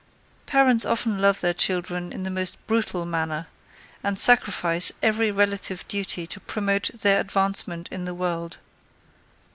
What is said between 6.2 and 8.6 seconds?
to promote their advancement in the world.